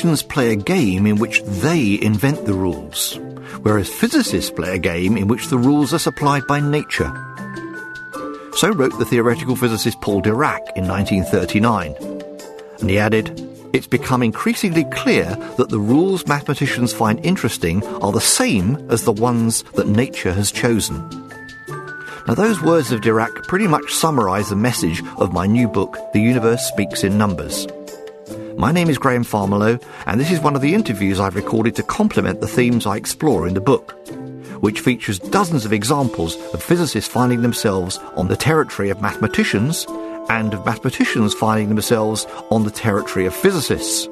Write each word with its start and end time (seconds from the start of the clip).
Mathematicians 0.00 0.32
play 0.32 0.52
a 0.52 0.56
game 0.56 1.06
in 1.06 1.16
which 1.16 1.42
they 1.42 2.00
invent 2.00 2.46
the 2.46 2.54
rules, 2.54 3.18
whereas 3.60 3.90
physicists 3.90 4.50
play 4.50 4.74
a 4.74 4.78
game 4.78 5.18
in 5.18 5.28
which 5.28 5.48
the 5.48 5.58
rules 5.58 5.92
are 5.92 5.98
supplied 5.98 6.46
by 6.46 6.58
nature. 6.58 7.12
So 8.54 8.72
wrote 8.72 8.98
the 8.98 9.04
theoretical 9.04 9.56
physicist 9.56 10.00
Paul 10.00 10.22
Dirac 10.22 10.60
in 10.74 10.88
1939. 10.88 11.94
And 12.80 12.88
he 12.88 12.98
added, 12.98 13.46
It's 13.74 13.86
become 13.86 14.22
increasingly 14.22 14.84
clear 14.84 15.36
that 15.58 15.68
the 15.68 15.78
rules 15.78 16.26
mathematicians 16.26 16.94
find 16.94 17.22
interesting 17.22 17.84
are 18.00 18.12
the 18.12 18.22
same 18.22 18.76
as 18.90 19.04
the 19.04 19.12
ones 19.12 19.64
that 19.74 19.86
nature 19.86 20.32
has 20.32 20.50
chosen. 20.50 20.96
Now, 22.26 22.32
those 22.32 22.62
words 22.62 22.90
of 22.90 23.02
Dirac 23.02 23.48
pretty 23.48 23.66
much 23.66 23.92
summarize 23.92 24.48
the 24.48 24.56
message 24.56 25.02
of 25.18 25.34
my 25.34 25.46
new 25.46 25.68
book, 25.68 25.98
The 26.14 26.20
Universe 26.20 26.66
Speaks 26.68 27.04
in 27.04 27.18
Numbers. 27.18 27.66
My 28.60 28.72
name 28.72 28.90
is 28.90 28.98
Graham 28.98 29.24
Farmelo, 29.24 29.82
and 30.04 30.20
this 30.20 30.30
is 30.30 30.38
one 30.38 30.54
of 30.54 30.60
the 30.60 30.74
interviews 30.74 31.18
I've 31.18 31.34
recorded 31.34 31.74
to 31.76 31.82
complement 31.82 32.42
the 32.42 32.46
themes 32.46 32.84
I 32.84 32.98
explore 32.98 33.48
in 33.48 33.54
the 33.54 33.60
book, 33.62 33.92
which 34.60 34.80
features 34.80 35.18
dozens 35.18 35.64
of 35.64 35.72
examples 35.72 36.36
of 36.52 36.62
physicists 36.62 37.10
finding 37.10 37.40
themselves 37.40 37.96
on 38.16 38.28
the 38.28 38.36
territory 38.36 38.90
of 38.90 39.00
mathematicians 39.00 39.86
and 40.28 40.52
of 40.52 40.66
mathematicians 40.66 41.32
finding 41.32 41.70
themselves 41.70 42.26
on 42.50 42.64
the 42.64 42.70
territory 42.70 43.24
of 43.24 43.34
physicists. 43.34 44.10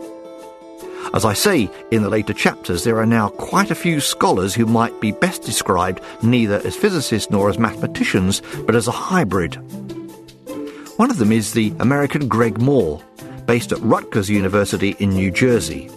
As 1.12 1.26
I 1.26 1.34
say 1.34 1.68
in 1.90 2.02
the 2.02 2.08
later 2.08 2.32
chapters, 2.32 2.84
there 2.84 2.98
are 2.98 3.04
now 3.04 3.28
quite 3.28 3.70
a 3.70 3.74
few 3.74 4.00
scholars 4.00 4.54
who 4.54 4.64
might 4.64 4.98
be 4.98 5.12
best 5.12 5.42
described 5.42 6.00
neither 6.22 6.62
as 6.64 6.74
physicists 6.74 7.30
nor 7.30 7.50
as 7.50 7.58
mathematicians, 7.58 8.40
but 8.64 8.74
as 8.74 8.88
a 8.88 8.92
hybrid. 8.92 9.56
One 10.96 11.10
of 11.10 11.18
them 11.18 11.32
is 11.32 11.52
the 11.52 11.74
American 11.80 12.28
Greg 12.28 12.58
Moore, 12.62 13.02
based 13.48 13.72
at 13.72 13.80
Rutgers 13.80 14.28
University 14.28 14.94
in 14.98 15.08
New 15.08 15.30
Jersey. 15.30 15.90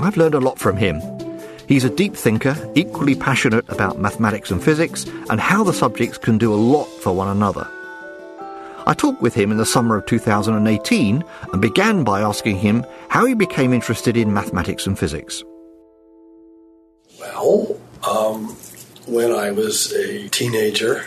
I've 0.00 0.16
learned 0.16 0.34
a 0.34 0.40
lot 0.40 0.58
from 0.58 0.78
him. 0.78 1.02
He's 1.68 1.84
a 1.84 1.90
deep 1.90 2.16
thinker, 2.16 2.56
equally 2.74 3.14
passionate 3.14 3.68
about 3.68 3.98
mathematics 3.98 4.50
and 4.50 4.64
physics, 4.64 5.04
and 5.28 5.38
how 5.38 5.64
the 5.64 5.74
subjects 5.74 6.16
can 6.16 6.38
do 6.38 6.52
a 6.52 6.56
lot 6.56 6.86
for 6.86 7.14
one 7.14 7.28
another. 7.28 7.68
I 8.86 8.94
talked 8.94 9.20
with 9.20 9.34
him 9.34 9.50
in 9.50 9.58
the 9.58 9.66
summer 9.66 9.98
of 9.98 10.06
2018 10.06 11.22
and 11.52 11.60
began 11.60 12.04
by 12.04 12.22
asking 12.22 12.56
him 12.56 12.86
how 13.10 13.26
he 13.26 13.34
became 13.34 13.74
interested 13.74 14.16
in 14.16 14.32
mathematics 14.32 14.86
and 14.86 14.98
physics. 14.98 15.44
Well, 17.20 17.78
um, 18.08 18.56
when 19.06 19.30
I 19.30 19.50
was 19.50 19.92
a 19.92 20.28
teenager, 20.30 21.04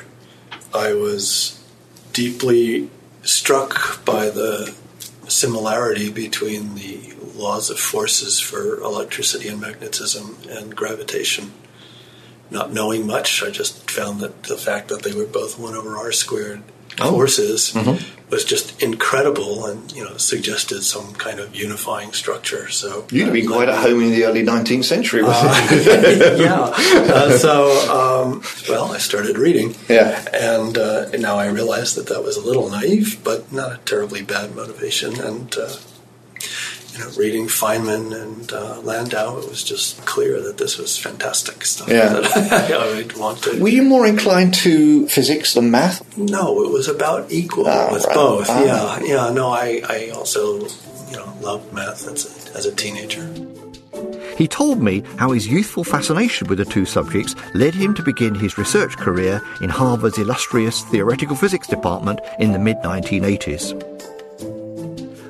I 0.75 0.93
was 0.93 1.59
deeply 2.13 2.91
struck 3.23 4.05
by 4.05 4.29
the 4.29 4.75
similarity 5.27 6.09
between 6.09 6.75
the 6.75 7.13
laws 7.35 7.69
of 7.69 7.79
forces 7.79 8.39
for 8.39 8.77
electricity 8.81 9.47
and 9.47 9.61
magnetism 9.61 10.37
and 10.49 10.75
gravitation. 10.75 11.51
Not 12.49 12.71
knowing 12.73 13.05
much, 13.05 13.43
I 13.43 13.49
just 13.49 13.89
found 13.91 14.21
that 14.21 14.43
the 14.43 14.57
fact 14.57 14.87
that 14.87 15.03
they 15.03 15.13
were 15.13 15.25
both 15.25 15.59
1 15.59 15.75
over 15.75 15.97
r 15.97 16.11
squared 16.11 16.63
Oh. 16.99 17.11
forces 17.11 17.71
Mhm. 17.73 18.01
Was 18.29 18.43
just 18.43 18.81
incredible 18.81 19.65
and, 19.65 19.91
you 19.93 20.03
know, 20.03 20.17
suggested 20.17 20.83
some 20.83 21.13
kind 21.13 21.39
of 21.39 21.55
unifying 21.55 22.11
structure. 22.11 22.69
So 22.69 23.05
You'd 23.09 23.25
have 23.25 23.33
been 23.33 23.47
quite 23.47 23.69
at 23.69 23.81
home 23.81 24.01
in 24.01 24.11
the 24.11 24.25
early 24.25 24.43
19th 24.43 24.83
century, 24.83 25.21
yeah. 25.21 26.73
Uh, 26.73 27.37
so, 27.37 27.69
um, 27.89 28.43
well, 28.67 28.91
I 28.91 28.97
started 28.97 29.37
reading. 29.37 29.75
Yeah. 29.87 30.25
And, 30.33 30.77
uh, 30.77 31.09
now 31.17 31.37
I 31.37 31.47
realize 31.47 31.95
that 31.95 32.07
that 32.07 32.23
was 32.23 32.35
a 32.35 32.41
little 32.41 32.69
naive, 32.69 33.23
but 33.23 33.51
not 33.51 33.71
a 33.71 33.77
terribly 33.85 34.23
bad 34.23 34.55
motivation. 34.55 35.19
And, 35.19 35.55
uh, 35.57 35.75
you 36.97 37.03
know, 37.03 37.11
reading 37.17 37.45
Feynman 37.47 38.19
and 38.19 38.51
uh, 38.51 38.79
Landau, 38.81 39.37
it 39.37 39.49
was 39.49 39.63
just 39.63 40.03
clear 40.05 40.41
that 40.41 40.57
this 40.57 40.77
was 40.77 40.97
fantastic 40.97 41.63
stuff 41.65 41.87
Yeah. 41.89 42.09
that 42.13 42.71
I 42.71 42.95
would 42.95 43.15
want 43.17 43.43
to. 43.43 43.61
Were 43.61 43.69
you 43.69 43.83
more 43.83 44.07
inclined 44.07 44.53
to 44.55 45.07
physics 45.07 45.53
than 45.53 45.69
math? 45.71 46.17
No, 46.17 46.63
it 46.63 46.71
was 46.71 46.87
about 46.87 47.31
equal 47.31 47.67
Oh, 47.67 47.93
with 47.93 48.05
right. 48.05 48.15
both. 48.15 48.47
Ah. 48.49 48.99
Yeah, 48.99 48.99
yeah. 49.27 49.29
No, 49.33 49.49
I, 49.49 49.81
I 49.87 50.09
also, 50.15 50.59
you 51.09 51.15
know, 51.17 51.33
loved 51.41 51.71
math 51.73 52.07
as 52.07 52.49
a, 52.53 52.57
as 52.57 52.65
a 52.65 52.73
teenager. 52.75 53.27
He 54.37 54.47
told 54.47 54.81
me 54.83 55.01
how 55.17 55.31
his 55.31 55.47
youthful 55.47 55.83
fascination 55.83 56.47
with 56.47 56.59
the 56.59 56.65
two 56.65 56.85
subjects 56.85 57.33
led 57.55 57.73
him 57.73 57.95
to 57.95 58.03
begin 58.03 58.35
his 58.35 58.55
research 58.57 58.95
career 58.97 59.41
in 59.61 59.69
Harvard's 59.69 60.19
illustrious 60.19 60.83
theoretical 60.83 61.35
physics 61.35 61.65
department 61.67 62.19
in 62.37 62.51
the 62.51 62.59
mid 62.59 62.77
1980s. 62.77 63.73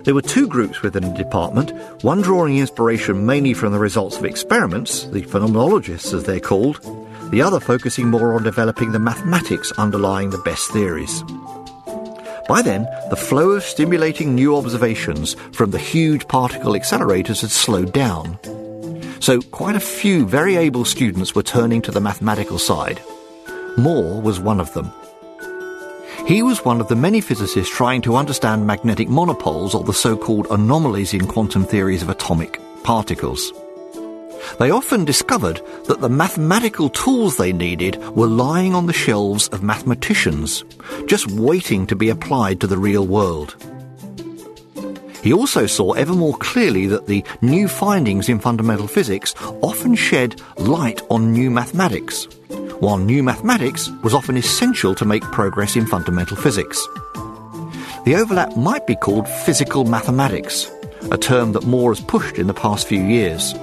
There 0.07 0.15
were 0.15 0.21
two 0.21 0.47
groups 0.47 0.81
within 0.81 1.03
the 1.03 1.17
department, 1.17 1.73
one 2.01 2.21
drawing 2.21 2.59
inspiration 2.59 3.25
mainly 3.25 3.53
from 3.53 3.73
the 3.73 3.77
results 3.77 4.15
of 4.15 4.23
experiments, 4.23 5.03
the 5.07 5.23
phenomenologists 5.23 6.13
as 6.13 6.23
they're 6.23 6.39
called, 6.39 6.79
the 7.29 7.41
other 7.41 7.59
focusing 7.59 8.07
more 8.07 8.33
on 8.33 8.43
developing 8.43 8.93
the 8.93 8.99
mathematics 8.99 9.73
underlying 9.73 10.29
the 10.29 10.37
best 10.45 10.71
theories. 10.71 11.23
By 12.47 12.61
then, 12.61 12.87
the 13.09 13.17
flow 13.17 13.49
of 13.49 13.63
stimulating 13.63 14.33
new 14.33 14.55
observations 14.55 15.33
from 15.51 15.71
the 15.71 15.77
huge 15.77 16.25
particle 16.29 16.71
accelerators 16.71 17.41
had 17.41 17.51
slowed 17.51 17.91
down. 17.91 18.39
So, 19.19 19.41
quite 19.41 19.75
a 19.75 19.81
few 19.81 20.25
very 20.25 20.55
able 20.55 20.85
students 20.85 21.35
were 21.35 21.43
turning 21.43 21.81
to 21.81 21.91
the 21.91 21.99
mathematical 21.99 22.59
side. 22.59 23.01
Moore 23.77 24.21
was 24.21 24.39
one 24.39 24.61
of 24.61 24.73
them. 24.73 24.89
He 26.27 26.43
was 26.43 26.65
one 26.65 26.81
of 26.81 26.89
the 26.89 26.95
many 26.97 27.21
physicists 27.21 27.73
trying 27.73 28.01
to 28.01 28.17
understand 28.17 28.67
magnetic 28.67 29.07
monopoles 29.07 29.73
or 29.73 29.85
the 29.85 29.93
so-called 29.93 30.47
anomalies 30.51 31.13
in 31.13 31.25
quantum 31.25 31.63
theories 31.63 32.01
of 32.01 32.09
atomic 32.09 32.59
particles. 32.83 33.53
They 34.59 34.69
often 34.69 35.05
discovered 35.05 35.61
that 35.85 36.01
the 36.01 36.09
mathematical 36.09 36.89
tools 36.89 37.37
they 37.37 37.53
needed 37.53 37.95
were 38.09 38.27
lying 38.27 38.75
on 38.75 38.87
the 38.87 38.91
shelves 38.93 39.47
of 39.53 39.63
mathematicians, 39.63 40.65
just 41.05 41.31
waiting 41.31 41.87
to 41.87 41.95
be 41.95 42.09
applied 42.09 42.59
to 42.59 42.67
the 42.67 42.77
real 42.77 43.07
world. 43.07 43.55
He 45.23 45.31
also 45.31 45.65
saw 45.65 45.93
ever 45.93 46.13
more 46.13 46.35
clearly 46.39 46.87
that 46.87 47.07
the 47.07 47.23
new 47.41 47.69
findings 47.69 48.27
in 48.27 48.39
fundamental 48.39 48.87
physics 48.87 49.33
often 49.61 49.95
shed 49.95 50.41
light 50.57 51.01
on 51.09 51.31
new 51.31 51.49
mathematics, 51.49 52.27
while 52.79 52.97
new 52.97 53.23
mathematics 53.23 53.89
was 54.03 54.13
often 54.13 54.37
essential 54.37 54.95
to 54.95 55.05
make 55.05 55.23
progress 55.23 55.75
in 55.75 55.85
fundamental 55.85 56.37
physics. 56.37 56.85
The 58.05 58.15
overlap 58.15 58.55
might 58.55 58.87
be 58.87 58.95
called 58.95 59.27
physical 59.27 59.83
mathematics, 59.83 60.71
a 61.11 61.17
term 61.17 61.51
that 61.53 61.65
Moore 61.65 61.91
has 61.93 62.03
pushed 62.03 62.37
in 62.37 62.47
the 62.47 62.53
past 62.53 62.87
few 62.87 63.01
years. 63.01 63.53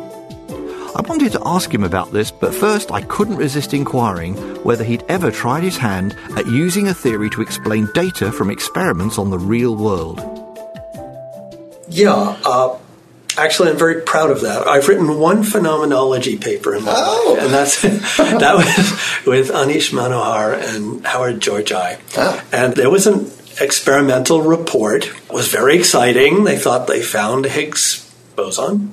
I 0.97 1.01
wanted 1.09 1.33
to 1.33 1.43
ask 1.45 1.75
him 1.75 1.83
about 1.83 2.13
this, 2.13 2.31
but 2.31 2.55
first 2.55 2.93
I 2.93 3.03
couldn't 3.03 3.37
resist 3.37 3.75
inquiring 3.75 4.37
whether 4.63 4.85
he'd 4.85 5.05
ever 5.09 5.31
tried 5.31 5.65
his 5.65 5.77
hand 5.77 6.17
at 6.37 6.47
using 6.47 6.87
a 6.87 6.95
theory 6.95 7.31
to 7.31 7.43
explain 7.43 7.89
data 7.95 8.31
from 8.31 8.51
experiments 8.51 9.19
on 9.19 9.31
the 9.31 9.39
real 9.39 9.75
world. 9.77 10.21
Yeah, 11.89 12.37
uh, 12.45 12.79
Actually, 13.37 13.71
I'm 13.71 13.77
very 13.79 14.03
proud 14.03 14.31
of 14.31 14.43
that. 14.43 14.67
I've 14.69 14.87
written 14.89 15.19
one 15.19 15.43
phenomenology 15.43 16.37
paper 16.37 16.75
in 16.75 16.85
my 16.85 16.93
Oh. 16.95 17.33
life, 17.35 17.45
and 17.45 17.53
that's 17.55 17.83
that 18.17 18.55
was 18.55 19.27
with 19.27 19.51
Aneesh 19.51 19.93
Manohar 19.93 20.55
and 20.75 21.05
Howard 21.07 21.41
Georgi. 21.41 21.97
Ah. 22.17 22.45
And 22.53 22.75
there 22.75 22.91
was 22.91 23.07
an 23.07 23.31
experimental 23.61 24.43
report. 24.43 25.07
It 25.07 25.33
was 25.33 25.49
very 25.49 25.77
exciting. 25.77 26.45
They 26.45 26.59
thought 26.59 26.87
they 26.87 27.03
found 27.03 27.45
Higgs 27.47 28.01
boson, 28.37 28.93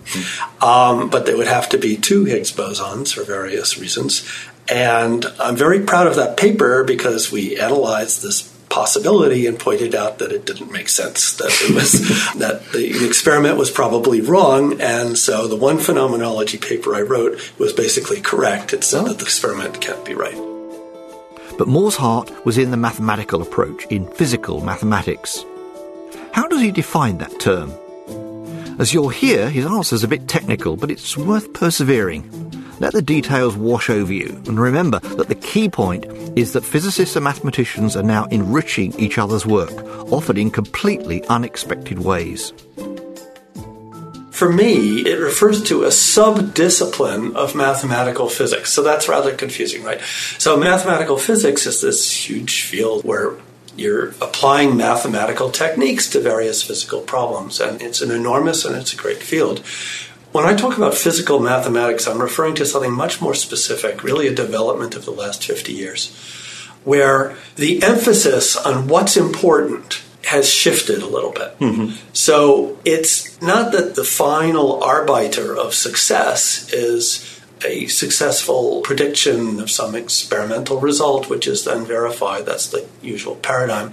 um, 0.62 1.10
but 1.10 1.26
there 1.26 1.38
would 1.38 1.48
have 1.48 1.70
to 1.70 1.78
be 1.78 1.98
two 1.98 2.26
Higgs 2.26 2.52
bosons 2.52 3.14
for 3.14 3.24
various 3.24 3.78
reasons. 3.78 4.28
And 4.70 5.26
I'm 5.40 5.56
very 5.56 5.82
proud 5.82 6.08
of 6.08 6.16
that 6.16 6.38
paper 6.38 6.84
because 6.84 7.32
we 7.32 7.60
analyzed 7.60 8.22
this 8.24 8.42
possibility 8.72 9.46
and 9.46 9.60
pointed 9.60 9.94
out 9.94 10.18
that 10.20 10.32
it 10.32 10.46
didn't 10.46 10.72
make 10.72 10.90
sense 10.90 11.34
that 11.38 11.52
it 11.62 11.76
was 11.76 11.92
that 12.40 12.64
the 12.72 13.06
experiment 13.06 13.58
was 13.58 13.70
probably 13.70 14.22
wrong 14.22 14.80
and 14.82 15.18
so 15.18 15.48
the 15.48 15.56
one 15.56 15.78
phenomenology 15.78 16.58
paper 16.58 16.96
i 16.96 17.02
wrote 17.02 17.34
was 17.60 17.74
basically 17.74 18.22
correct 18.22 18.74
it 18.74 18.84
said 18.84 19.04
that 19.06 19.18
the 19.20 19.24
experiment 19.24 19.82
can't 19.82 20.06
be 20.06 20.16
right 20.16 20.40
But 21.58 21.68
Moore's 21.68 21.98
heart 21.98 22.32
was 22.46 22.58
in 22.58 22.72
the 22.72 22.78
mathematical 22.78 23.42
approach, 23.42 23.86
in 23.92 24.08
physical 24.14 24.62
mathematics. 24.62 25.46
How 26.32 26.48
does 26.48 26.62
he 26.62 26.72
define 26.72 27.18
that 27.20 27.40
term? 27.40 27.70
As 28.80 28.94
you'll 28.94 29.10
hear, 29.10 29.50
his 29.50 29.66
answer's 29.66 30.04
a 30.04 30.08
bit 30.08 30.28
technical, 30.28 30.76
but 30.76 30.90
it's 30.90 31.16
worth 31.18 31.54
persevering. 31.54 32.50
Let 32.81 32.94
the 32.94 33.01
details 33.04 33.56
wash 33.56 33.92
over 33.92 34.12
you, 34.12 34.42
and 34.48 34.60
remember 34.60 34.98
that 35.01 35.28
the 35.28 35.36
key 35.36 35.69
point 35.69 36.04
is 36.36 36.54
that 36.54 36.66
physicists 36.66 37.16
and 37.16 37.24
mathematicians 37.24 37.95
are 37.95 38.01
now 38.01 38.25
enriching 38.31 39.00
each 39.00 39.19
other's 39.19 39.45
work, 39.45 39.72
often 40.12 40.36
in 40.36 40.50
completely 40.50 41.24
unexpected 41.28 42.00
ways. 42.00 42.54
For 44.31 44.51
me, 44.51 45.01
it 45.01 45.19
refers 45.19 45.62
to 45.66 45.83
a 45.83 45.92
sub-discipline 45.92 47.36
of 47.36 47.54
mathematical 47.54 48.30
physics. 48.30 48.74
So 48.74 48.81
that's 48.81 49.07
rather 49.07 49.36
confusing, 49.36 49.84
right? 49.84 50.01
So 50.39 50.57
mathematical 50.57 51.19
physics 51.19 51.68
is 51.68 51.81
this 51.81 52.12
huge 52.12 52.63
field 52.63 53.06
where 53.06 53.36
you're 53.77 54.16
applying 54.22 54.75
mathematical 54.75 55.51
techniques 55.51 56.10
to 56.10 56.19
various 56.19 56.63
physical 56.63 57.01
problems, 57.01 57.62
and 57.62 57.80
it's 57.80 58.01
an 58.01 58.10
enormous 58.10 58.66
and 58.66 58.75
it's 58.75 58.92
a 58.92 58.98
great 58.98 59.22
field. 59.22 59.63
When 60.31 60.45
I 60.45 60.56
talk 60.56 60.78
about 60.78 60.95
physical 60.95 61.39
mathematics, 61.39 62.07
I'm 62.07 62.22
referring 62.22 62.56
to 62.56 62.66
something 62.66 62.94
much 62.94 63.22
more 63.22 63.33
specific, 63.33 64.04
really 64.04 64.28
a 64.28 64.33
development 64.33 64.95
of 64.95 65.04
the 65.04 65.12
last 65.12 65.44
50 65.45 65.74
years, 65.74 66.16
where 66.86 67.36
the 67.57 67.83
emphasis 67.83 68.56
on 68.56 68.88
what's 68.88 69.18
important 69.18 70.01
has 70.25 70.50
shifted 70.50 71.01
a 71.01 71.07
little 71.07 71.31
bit. 71.31 71.60
Mm-hmm. 71.60 71.95
So 72.13 72.80
it's 72.86 73.42
not 73.42 73.74
that 73.74 73.95
the 73.95 74.06
final 74.06 74.81
arbiter 74.81 75.57
of 75.57 75.74
success 75.74 76.72
is 76.72 77.42
a 77.66 77.88
successful 77.88 78.81
prediction 78.81 79.60
of 79.60 79.69
some 79.69 79.95
experimental 79.95 80.80
result, 80.80 81.30
which 81.30 81.48
is 81.48 81.66
then 81.66 81.86
verified. 81.86 82.45
That's 82.45 82.68
the 82.68 82.88
usual 83.01 83.36
paradigm. 83.36 83.92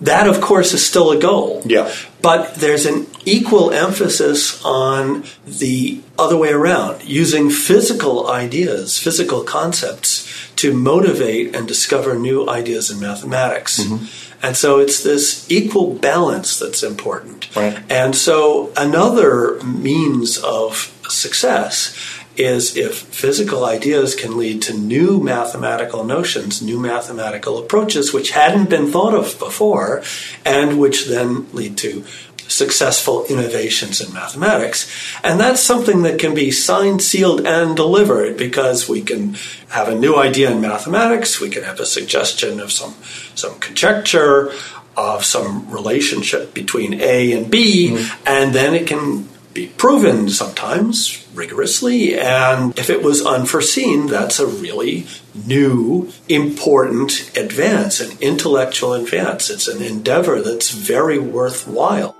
That, 0.00 0.28
of 0.28 0.40
course, 0.40 0.74
is 0.74 0.84
still 0.84 1.10
a 1.10 1.18
goal. 1.18 1.62
Yeah. 1.64 1.92
But 2.20 2.56
there's 2.56 2.86
an 2.86 3.06
equal 3.24 3.70
emphasis 3.70 4.62
on 4.64 5.24
the 5.46 6.02
other 6.18 6.36
way 6.36 6.50
around, 6.50 7.04
using 7.04 7.50
physical 7.50 8.28
ideas, 8.28 8.98
physical 8.98 9.42
concepts 9.42 10.26
to 10.56 10.74
motivate 10.74 11.54
and 11.54 11.66
discover 11.66 12.18
new 12.18 12.48
ideas 12.48 12.90
in 12.90 13.00
mathematics. 13.00 13.80
Mm-hmm. 13.80 14.04
And 14.42 14.56
so 14.56 14.78
it's 14.80 15.02
this 15.02 15.50
equal 15.50 15.94
balance 15.94 16.58
that's 16.58 16.82
important. 16.82 17.54
Right. 17.56 17.82
And 17.90 18.14
so 18.14 18.72
another 18.76 19.62
means 19.62 20.38
of 20.38 20.92
success 21.08 21.96
is 22.36 22.76
if 22.76 22.98
physical 22.98 23.64
ideas 23.64 24.14
can 24.14 24.36
lead 24.36 24.62
to 24.62 24.74
new 24.74 25.20
mathematical 25.20 26.04
notions, 26.04 26.62
new 26.62 26.78
mathematical 26.78 27.58
approaches 27.58 28.12
which 28.12 28.30
hadn't 28.30 28.70
been 28.70 28.90
thought 28.90 29.14
of 29.14 29.38
before, 29.38 30.02
and 30.44 30.78
which 30.78 31.06
then 31.06 31.52
lead 31.52 31.76
to 31.78 32.04
successful 32.48 33.24
innovations 33.26 34.00
in 34.00 34.12
mathematics. 34.12 34.90
And 35.24 35.40
that's 35.40 35.60
something 35.60 36.02
that 36.02 36.18
can 36.18 36.34
be 36.34 36.50
signed, 36.50 37.02
sealed, 37.02 37.46
and 37.46 37.76
delivered 37.76 38.36
because 38.36 38.88
we 38.88 39.02
can 39.02 39.34
have 39.70 39.88
a 39.88 39.94
new 39.94 40.16
idea 40.16 40.50
in 40.50 40.60
mathematics, 40.60 41.40
we 41.40 41.50
can 41.50 41.64
have 41.64 41.80
a 41.80 41.86
suggestion 41.86 42.60
of 42.60 42.70
some, 42.70 42.94
some 43.34 43.58
conjecture, 43.58 44.52
of 44.96 45.24
some 45.24 45.70
relationship 45.70 46.54
between 46.54 47.00
A 47.00 47.32
and 47.32 47.50
B, 47.50 47.90
mm-hmm. 47.90 48.28
and 48.28 48.54
then 48.54 48.74
it 48.74 48.86
can 48.86 49.28
be 49.56 49.66
proven 49.66 50.28
sometimes 50.28 51.26
rigorously. 51.34 52.18
And 52.18 52.78
if 52.78 52.90
it 52.90 53.02
was 53.02 53.24
unforeseen, 53.24 54.06
that's 54.06 54.38
a 54.38 54.46
really 54.46 55.06
new, 55.46 56.12
important 56.28 57.36
advance, 57.36 58.00
an 58.00 58.18
intellectual 58.20 58.92
advance. 58.92 59.48
It's 59.48 59.66
an 59.66 59.82
endeavor 59.82 60.42
that's 60.42 60.70
very 60.70 61.18
worthwhile. 61.18 62.14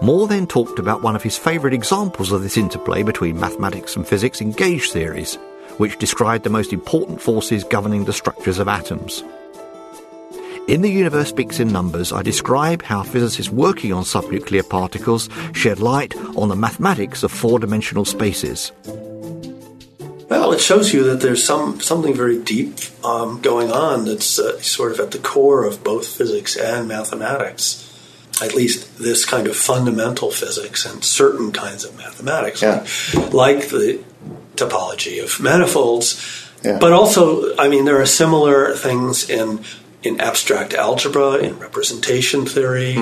Moore 0.00 0.28
then 0.28 0.46
talked 0.46 0.78
about 0.78 1.02
one 1.02 1.16
of 1.16 1.22
his 1.22 1.36
favourite 1.36 1.74
examples 1.74 2.30
of 2.30 2.42
this 2.42 2.56
interplay 2.56 3.02
between 3.02 3.40
mathematics 3.40 3.96
and 3.96 4.06
physics 4.06 4.40
in 4.40 4.52
gauge 4.52 4.90
theories, 4.90 5.34
which 5.78 5.98
described 5.98 6.44
the 6.44 6.50
most 6.50 6.72
important 6.72 7.20
forces 7.20 7.64
governing 7.64 8.04
the 8.04 8.12
structures 8.12 8.58
of 8.58 8.68
atoms. 8.68 9.24
In 10.68 10.82
The 10.82 10.90
Universe 10.90 11.28
Speaks 11.28 11.60
in 11.60 11.68
Numbers, 11.68 12.12
I 12.12 12.22
describe 12.22 12.82
how 12.82 13.04
physicists 13.04 13.52
working 13.52 13.92
on 13.92 14.02
subnuclear 14.02 14.68
particles 14.68 15.28
shed 15.52 15.78
light 15.78 16.16
on 16.36 16.48
the 16.48 16.56
mathematics 16.56 17.22
of 17.22 17.30
four 17.30 17.60
dimensional 17.60 18.04
spaces. 18.04 18.72
Well, 20.28 20.52
it 20.52 20.60
shows 20.60 20.92
you 20.92 21.04
that 21.04 21.20
there's 21.20 21.44
some 21.44 21.78
something 21.80 22.14
very 22.14 22.42
deep 22.42 22.78
um, 23.04 23.40
going 23.42 23.70
on 23.70 24.06
that's 24.06 24.40
uh, 24.40 24.60
sort 24.60 24.90
of 24.90 24.98
at 24.98 25.12
the 25.12 25.18
core 25.20 25.64
of 25.64 25.84
both 25.84 26.04
physics 26.08 26.56
and 26.56 26.88
mathematics. 26.88 27.84
At 28.42 28.54
least 28.54 28.98
this 28.98 29.24
kind 29.24 29.46
of 29.46 29.56
fundamental 29.56 30.32
physics 30.32 30.84
and 30.84 31.04
certain 31.04 31.52
kinds 31.52 31.84
of 31.84 31.96
mathematics, 31.96 32.60
Yeah. 32.60 32.84
like 33.30 33.68
the 33.68 34.00
topology 34.56 35.22
of 35.22 35.40
manifolds. 35.40 36.20
Yeah. 36.64 36.78
But 36.80 36.92
also, 36.92 37.56
I 37.56 37.68
mean, 37.68 37.84
there 37.84 38.00
are 38.00 38.06
similar 38.06 38.74
things 38.74 39.30
in 39.30 39.60
in 40.02 40.20
abstract 40.20 40.74
algebra, 40.74 41.36
in 41.36 41.58
representation 41.58 42.46
theory, 42.46 42.94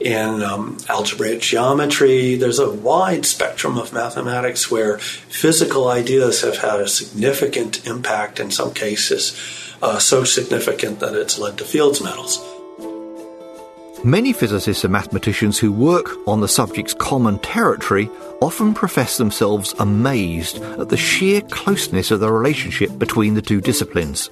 in 0.00 0.42
um, 0.42 0.78
algebraic 0.88 1.40
geometry. 1.40 2.36
There's 2.36 2.58
a 2.58 2.70
wide 2.70 3.26
spectrum 3.26 3.78
of 3.78 3.92
mathematics 3.92 4.70
where 4.70 4.98
physical 4.98 5.88
ideas 5.88 6.42
have 6.42 6.58
had 6.58 6.80
a 6.80 6.88
significant 6.88 7.86
impact. 7.86 8.38
In 8.38 8.50
some 8.50 8.72
cases, 8.72 9.36
uh, 9.82 9.98
so 9.98 10.24
significant 10.24 11.00
that 11.00 11.14
it's 11.14 11.38
led 11.38 11.58
to 11.58 11.64
Fields 11.64 12.02
medals. 12.02 12.38
Many 14.04 14.32
physicists 14.32 14.82
and 14.82 14.92
mathematicians 14.92 15.60
who 15.60 15.70
work 15.70 16.16
on 16.26 16.40
the 16.40 16.48
subject's 16.48 16.92
common 16.92 17.38
territory 17.38 18.10
often 18.40 18.74
profess 18.74 19.16
themselves 19.16 19.74
amazed 19.78 20.60
at 20.60 20.88
the 20.88 20.96
sheer 20.96 21.40
closeness 21.42 22.10
of 22.10 22.18
the 22.18 22.32
relationship 22.32 22.98
between 22.98 23.34
the 23.34 23.42
two 23.42 23.60
disciplines. 23.60 24.28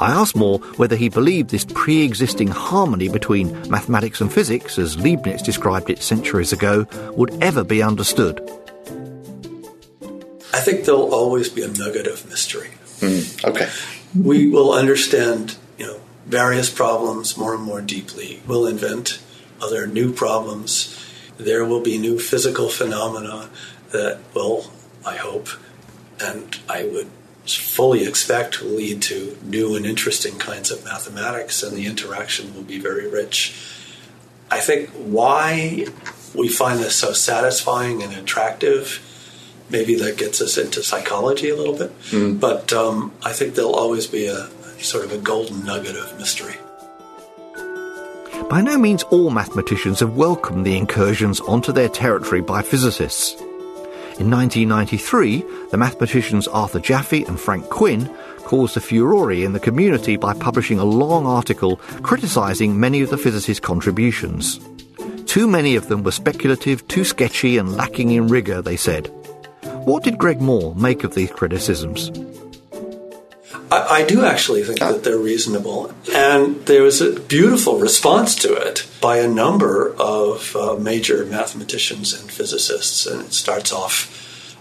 I 0.00 0.12
asked 0.12 0.34
Moore 0.34 0.58
whether 0.76 0.96
he 0.96 1.10
believed 1.10 1.50
this 1.50 1.66
pre 1.66 2.02
existing 2.02 2.48
harmony 2.48 3.10
between 3.10 3.52
mathematics 3.68 4.22
and 4.22 4.32
physics, 4.32 4.78
as 4.78 4.96
Leibniz 4.98 5.42
described 5.42 5.90
it 5.90 6.02
centuries 6.02 6.54
ago, 6.54 6.86
would 7.14 7.36
ever 7.42 7.62
be 7.62 7.82
understood. 7.82 8.40
I 10.54 10.60
think 10.60 10.84
there'll 10.86 11.14
always 11.14 11.50
be 11.50 11.62
a 11.62 11.68
nugget 11.68 12.06
of 12.06 12.26
mystery. 12.28 12.70
Hmm, 13.00 13.48
okay. 13.48 13.68
we 14.14 14.48
will 14.48 14.72
understand, 14.72 15.56
you 15.78 15.86
know, 15.86 16.00
various 16.26 16.70
problems 16.70 17.36
more 17.36 17.54
and 17.54 17.62
more 17.62 17.80
deeply. 17.80 18.42
We'll 18.46 18.66
invent 18.66 19.22
other 19.60 19.86
new 19.86 20.12
problems. 20.12 20.98
There 21.36 21.64
will 21.64 21.80
be 21.80 21.98
new 21.98 22.18
physical 22.18 22.68
phenomena 22.68 23.50
that 23.90 24.20
will, 24.34 24.70
I 25.04 25.16
hope, 25.16 25.48
and 26.20 26.58
I 26.68 26.84
would 26.84 27.10
fully 27.46 28.06
expect 28.06 28.62
will 28.62 28.70
lead 28.70 29.02
to 29.02 29.36
new 29.42 29.74
and 29.76 29.86
interesting 29.86 30.38
kinds 30.38 30.70
of 30.70 30.84
mathematics, 30.84 31.62
and 31.62 31.76
the 31.76 31.86
interaction 31.86 32.54
will 32.54 32.62
be 32.62 32.78
very 32.78 33.08
rich. 33.08 33.54
I 34.50 34.60
think 34.60 34.90
why 34.90 35.86
we 36.34 36.48
find 36.48 36.80
this 36.80 36.96
so 36.96 37.12
satisfying 37.12 38.02
and 38.02 38.12
attractive 38.14 39.06
maybe 39.70 39.94
that 39.96 40.18
gets 40.18 40.40
us 40.40 40.58
into 40.58 40.82
psychology 40.82 41.48
a 41.48 41.56
little 41.56 41.76
bit. 41.76 41.92
But 42.40 42.72
um, 42.72 43.12
I 43.22 43.32
think 43.32 43.54
there'll 43.54 43.74
always 43.74 44.06
be 44.06 44.26
a 44.26 44.48
sort 44.80 45.04
of 45.04 45.12
a 45.12 45.18
golden 45.18 45.64
nugget 45.64 45.96
of 45.96 46.18
mystery. 46.18 46.56
By 48.48 48.62
no 48.62 48.76
means 48.76 49.04
all 49.04 49.30
mathematicians 49.30 50.00
have 50.00 50.16
welcomed 50.16 50.66
the 50.66 50.76
incursions 50.76 51.40
onto 51.40 51.72
their 51.72 51.88
territory 51.88 52.40
by 52.40 52.62
physicists. 52.62 53.40
In 54.20 54.30
1993, 54.30 55.42
the 55.70 55.78
mathematicians 55.78 56.46
Arthur 56.46 56.78
Jaffe 56.78 57.24
and 57.24 57.40
Frank 57.40 57.70
Quinn 57.70 58.06
caused 58.40 58.76
a 58.76 58.80
furore 58.80 59.32
in 59.32 59.54
the 59.54 59.58
community 59.58 60.18
by 60.18 60.34
publishing 60.34 60.78
a 60.78 60.84
long 60.84 61.26
article 61.26 61.76
criticising 62.02 62.78
many 62.78 63.00
of 63.00 63.08
the 63.08 63.16
physicists' 63.16 63.64
contributions. 63.64 64.60
Too 65.24 65.48
many 65.48 65.74
of 65.74 65.88
them 65.88 66.02
were 66.02 66.12
speculative, 66.12 66.86
too 66.86 67.02
sketchy, 67.02 67.56
and 67.56 67.78
lacking 67.78 68.10
in 68.10 68.28
rigour, 68.28 68.60
they 68.60 68.76
said. 68.76 69.06
What 69.86 70.02
did 70.02 70.18
Greg 70.18 70.42
Moore 70.42 70.74
make 70.74 71.02
of 71.02 71.14
these 71.14 71.30
criticisms? 71.30 72.10
I, 73.70 74.00
I 74.00 74.04
do 74.04 74.24
actually 74.24 74.62
think 74.64 74.80
that 74.80 75.04
they're 75.04 75.18
reasonable. 75.18 75.92
And 76.14 76.66
there 76.66 76.82
was 76.82 77.00
a 77.00 77.18
beautiful 77.20 77.78
response 77.78 78.34
to 78.36 78.54
it 78.54 78.86
by 79.00 79.18
a 79.18 79.28
number 79.28 79.94
of 79.98 80.54
uh, 80.56 80.74
major 80.74 81.24
mathematicians 81.24 82.12
and 82.12 82.30
physicists. 82.30 83.06
And 83.06 83.22
it 83.22 83.32
starts 83.32 83.72
off 83.72 84.16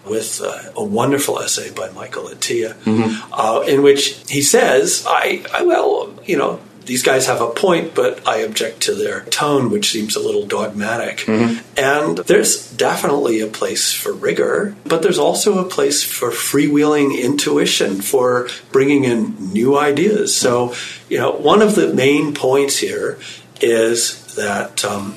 with 0.06 0.42
uh, 0.42 0.72
a 0.75 0.84
wonderful 0.84 1.39
essay 1.39 1.72
by 1.72 1.89
Michael 1.89 2.25
Atiyah, 2.25 2.74
mm-hmm. 2.74 3.34
uh, 3.34 3.62
in 3.68 3.82
which 3.82 4.24
he 4.30 4.42
says, 4.42 5.06
I, 5.08 5.44
I, 5.54 5.63
well, 5.63 6.13
you 6.25 6.38
know, 6.38 6.60
these 6.89 7.03
guys 7.03 7.27
have 7.27 7.39
a 7.39 7.51
point, 7.51 7.93
but 7.93 8.27
I 8.27 8.38
object 8.38 8.81
to 8.81 8.96
their 8.96 9.22
tone, 9.25 9.69
which 9.69 9.91
seems 9.91 10.15
a 10.15 10.19
little 10.19 10.48
dogmatic. 10.48 11.17
Mm-hmm. 11.19 11.60
And 11.77 12.17
there's 12.17 12.72
definitely 12.72 13.41
a 13.41 13.46
place 13.48 13.93
for 13.93 14.12
rigor, 14.12 14.75
but 14.88 15.03
there's 15.03 15.19
also 15.19 15.63
a 15.63 15.69
place 15.69 16.03
for 16.03 16.31
freewheeling 16.31 17.15
intuition, 17.22 18.01
for 18.01 18.50
bringing 18.72 19.03
in 19.03 19.53
new 19.53 19.77
ideas. 19.77 20.36
So, 20.36 20.74
you 21.10 21.19
know, 21.19 21.31
one 21.31 21.62
of 21.62 21.75
the 21.75 21.93
main 21.93 22.34
points 22.34 22.77
here 22.77 23.19
is 23.62 24.34
that 24.34 24.84
um, 24.84 25.15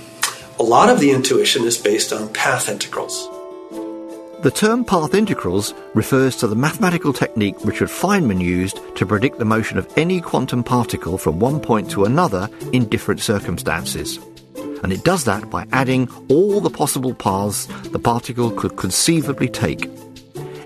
a 0.61 0.63
lot 0.63 0.91
of 0.91 1.01
the 1.01 1.11
intuition 1.11 1.65
is 1.65 1.79
based 1.79 2.13
on 2.13 2.35
path 2.35 2.69
integrals. 2.69 3.32
The 4.43 4.51
term 4.51 4.85
path 4.85 5.15
integrals 5.15 5.73
refers 5.95 6.35
to 6.39 6.49
the 6.49 6.57
mathematical 6.57 7.13
technique 7.13 7.55
Richard 7.65 7.89
Feynman 7.89 8.41
used 8.41 8.81
to 8.97 9.07
predict 9.07 9.39
the 9.39 9.45
motion 9.45 9.79
of 9.79 9.87
any 9.97 10.21
quantum 10.21 10.65
particle 10.65 11.17
from 11.17 11.39
one 11.39 11.61
point 11.61 11.89
to 11.93 12.05
another 12.05 12.49
in 12.73 12.89
different 12.89 13.21
circumstances. 13.21 14.19
And 14.83 14.93
it 14.93 15.05
does 15.05 15.23
that 15.27 15.49
by 15.49 15.69
adding 15.71 16.09
all 16.29 16.61
the 16.61 16.71
possible 16.71 17.15
paths 17.15 17.67
the 17.91 18.01
particle 18.01 18.51
could 18.51 18.77
conceivably 18.77 19.49
take. 19.49 19.89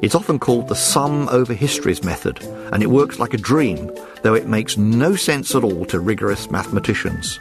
It's 0.00 0.14
often 0.14 0.38
called 0.38 0.68
the 0.68 0.75
sum 0.75 1.28
over 1.28 1.52
histories 1.52 2.02
method, 2.02 2.42
and 2.73 2.83
it 2.83 2.88
works 2.88 3.18
like 3.18 3.35
a 3.35 3.38
dream, 3.38 3.95
though 4.23 4.33
it 4.33 4.49
makes 4.49 4.78
no 4.78 5.16
sense 5.16 5.54
at 5.54 5.64
all 5.64 5.85
to 5.85 6.00
rigorous 6.00 6.50
mathematicians. 6.50 7.38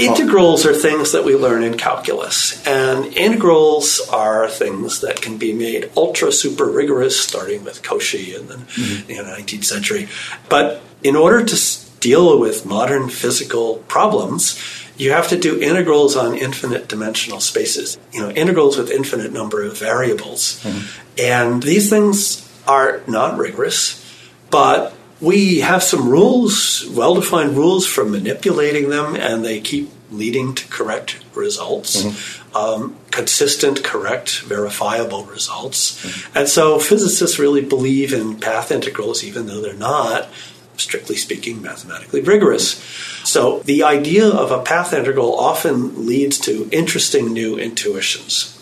Integrals 0.00 0.66
are 0.66 0.74
things 0.74 1.12
that 1.12 1.24
we 1.24 1.34
learn 1.36 1.62
in 1.62 1.76
calculus, 1.76 2.66
and 2.66 3.06
integrals 3.16 4.00
are 4.12 4.48
things 4.48 5.00
that 5.00 5.20
can 5.20 5.38
be 5.38 5.52
made 5.52 5.90
ultra 5.96 6.32
super 6.32 6.66
rigorous, 6.66 7.18
starting 7.18 7.64
with 7.64 7.82
Cauchy 7.82 8.38
in 8.38 8.46
the 8.46 8.54
mm-hmm. 8.54 9.10
you 9.10 9.16
know, 9.16 9.24
19th 9.24 9.64
century. 9.64 10.08
But 10.48 10.82
in 11.02 11.16
order 11.16 11.44
to 11.44 11.56
deal 12.00 12.38
with 12.38 12.66
modern 12.66 13.08
physical 13.08 13.76
problems, 13.88 14.58
you 14.96 15.12
have 15.12 15.28
to 15.28 15.38
do 15.38 15.60
integrals 15.60 16.16
on 16.16 16.36
infinite 16.36 16.88
dimensional 16.88 17.40
spaces, 17.40 17.98
you 18.12 18.20
know, 18.20 18.30
integrals 18.30 18.76
with 18.76 18.90
infinite 18.90 19.32
number 19.32 19.62
of 19.62 19.78
variables. 19.78 20.62
Mm-hmm. 20.62 21.20
And 21.20 21.62
these 21.62 21.88
things 21.88 22.46
are 22.66 23.00
not 23.06 23.38
rigorous, 23.38 24.04
but 24.50 24.94
we 25.20 25.60
have 25.60 25.82
some 25.82 26.08
rules, 26.08 26.86
well 26.90 27.14
defined 27.14 27.56
rules 27.56 27.86
for 27.86 28.04
manipulating 28.04 28.90
them, 28.90 29.16
and 29.16 29.44
they 29.44 29.60
keep 29.60 29.90
leading 30.10 30.54
to 30.54 30.66
correct 30.68 31.22
results, 31.34 32.02
mm-hmm. 32.02 32.56
um, 32.56 32.96
consistent, 33.10 33.84
correct, 33.84 34.40
verifiable 34.40 35.24
results. 35.24 36.04
Mm-hmm. 36.04 36.38
And 36.38 36.48
so 36.48 36.78
physicists 36.78 37.38
really 37.38 37.62
believe 37.62 38.12
in 38.12 38.40
path 38.40 38.72
integrals, 38.72 39.22
even 39.22 39.46
though 39.46 39.60
they're 39.60 39.74
not, 39.74 40.28
strictly 40.76 41.16
speaking, 41.16 41.62
mathematically 41.62 42.22
rigorous. 42.22 42.82
So 43.24 43.60
the 43.60 43.82
idea 43.82 44.26
of 44.26 44.50
a 44.50 44.62
path 44.62 44.92
integral 44.92 45.38
often 45.38 46.06
leads 46.06 46.38
to 46.40 46.68
interesting 46.72 47.32
new 47.32 47.58
intuitions. 47.58 48.56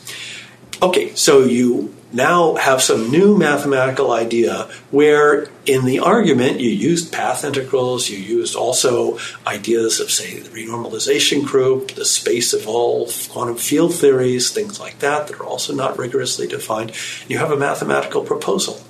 Okay, 0.80 1.14
so 1.14 1.40
you 1.40 1.94
now 2.12 2.54
have 2.54 2.80
some 2.80 3.10
new 3.10 3.36
mathematical 3.36 4.12
idea 4.12 4.68
where 4.90 5.48
in 5.66 5.84
the 5.84 5.98
argument 5.98 6.60
you 6.60 6.70
used 6.70 7.12
path 7.12 7.44
integrals, 7.44 8.08
you 8.08 8.16
used 8.16 8.54
also 8.54 9.18
ideas 9.46 10.00
of, 10.00 10.10
say, 10.10 10.38
the 10.38 10.48
renormalization 10.50 11.44
group, 11.44 11.92
the 11.92 12.04
space 12.04 12.52
of 12.52 12.66
all 12.68 13.10
quantum 13.28 13.56
field 13.56 13.92
theories, 13.92 14.50
things 14.50 14.78
like 14.78 15.00
that, 15.00 15.26
that 15.26 15.40
are 15.40 15.44
also 15.44 15.74
not 15.74 15.98
rigorously 15.98 16.46
defined. 16.46 16.92
You 17.28 17.38
have 17.38 17.50
a 17.50 17.56
mathematical 17.56 18.22
proposal. 18.22 18.80